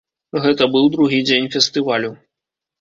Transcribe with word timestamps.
Гэта 0.45 0.69
быў 0.77 0.89
другі 0.97 1.19
дзень 1.29 1.53
фестывалю. 1.59 2.11